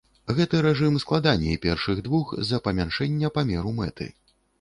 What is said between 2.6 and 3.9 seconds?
памяншэння памеру